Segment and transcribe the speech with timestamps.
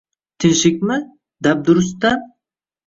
[0.39, 0.97] Tinchlikmi?
[1.43, 2.19] Dabdurustdan.